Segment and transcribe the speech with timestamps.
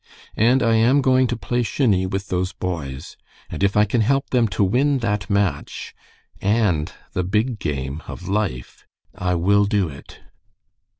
[0.35, 3.17] And I am going to play shinny with those boys,
[3.51, 5.93] and if I can help them to win that match,
[6.41, 10.21] and the big game of life, I will do it.